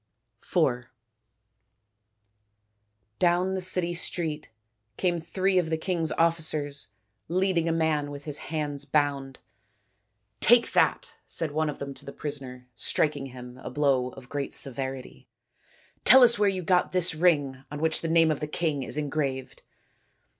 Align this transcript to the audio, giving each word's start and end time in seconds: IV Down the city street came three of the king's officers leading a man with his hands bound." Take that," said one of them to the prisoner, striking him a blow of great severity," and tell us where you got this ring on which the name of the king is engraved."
IV 0.41 0.87
Down 3.19 3.53
the 3.53 3.61
city 3.61 3.93
street 3.93 4.49
came 4.97 5.19
three 5.19 5.59
of 5.59 5.69
the 5.69 5.77
king's 5.77 6.11
officers 6.13 6.87
leading 7.27 7.69
a 7.69 7.71
man 7.71 8.09
with 8.09 8.23
his 8.25 8.39
hands 8.49 8.83
bound." 8.83 9.37
Take 10.49 10.73
that," 10.73 11.17
said 11.27 11.51
one 11.51 11.69
of 11.69 11.77
them 11.77 11.93
to 11.93 12.03
the 12.03 12.11
prisoner, 12.13 12.67
striking 12.73 13.27
him 13.27 13.59
a 13.59 13.69
blow 13.69 14.09
of 14.13 14.27
great 14.27 14.53
severity," 14.53 15.27
and 15.97 16.03
tell 16.03 16.23
us 16.23 16.39
where 16.39 16.49
you 16.49 16.63
got 16.63 16.93
this 16.93 17.13
ring 17.13 17.63
on 17.69 17.79
which 17.79 18.01
the 18.01 18.07
name 18.07 18.31
of 18.31 18.39
the 18.39 18.47
king 18.47 18.81
is 18.81 18.97
engraved." 18.97 19.61